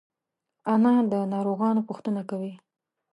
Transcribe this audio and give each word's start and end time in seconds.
انا 0.73 0.93
د 1.11 1.13
ناروغانو 1.33 1.81
پوښتنه 1.89 2.21
کوي 2.29 2.53